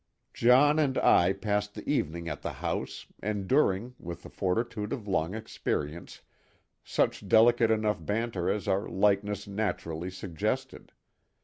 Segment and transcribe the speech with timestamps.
[0.33, 5.35] John and I passed the evening at the house, enduring, with the fortitude of long
[5.35, 6.21] experience,
[6.83, 10.91] such delicate enough banter as our likeness naturally suggested.